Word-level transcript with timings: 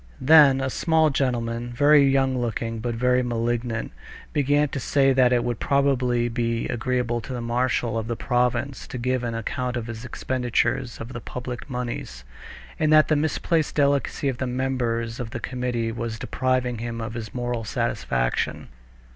Then 0.19 0.61
a 0.61 0.71
small 0.71 1.11
gentleman, 1.11 1.73
very 1.73 2.03
young 2.09 2.35
looking 2.35 2.79
but 2.79 2.95
very 2.95 3.21
malignant, 3.21 3.91
began 4.33 4.67
to 4.69 4.79
say 4.79 5.13
that 5.13 5.31
it 5.31 5.43
would 5.43 5.59
probably 5.59 6.27
be 6.27 6.67
agreeable 6.69 7.21
to 7.21 7.33
the 7.33 7.39
marshal 7.39 7.99
of 7.99 8.07
the 8.07 8.15
province 8.15 8.87
to 8.87 8.97
give 8.97 9.23
an 9.23 9.35
account 9.35 9.77
of 9.77 9.85
his 9.85 10.03
expenditures 10.03 10.99
of 10.99 11.13
the 11.13 11.21
public 11.21 11.69
moneys, 11.69 12.23
and 12.79 12.91
that 12.91 13.09
the 13.09 13.15
misplaced 13.15 13.75
delicacy 13.75 14.27
of 14.27 14.39
the 14.39 14.47
members 14.47 15.19
of 15.19 15.29
the 15.29 15.39
committee 15.39 15.91
was 15.91 16.17
depriving 16.17 16.79
him 16.79 16.99
of 16.99 17.13
this 17.13 17.31
moral 17.31 17.63
satisfaction. 17.63 18.69